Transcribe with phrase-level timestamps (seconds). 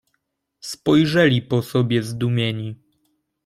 [0.61, 2.75] "Spojrzeli po sobie zdumieni."